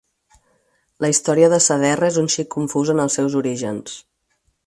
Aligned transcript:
La 1.05 1.09
història 1.11 1.49
de 1.53 1.59
Saderra 1.65 2.09
és 2.13 2.17
un 2.23 2.31
xic 2.37 2.51
confusa 2.57 2.95
en 2.97 3.05
els 3.05 3.19
seus 3.21 3.39
orígens. 3.43 3.99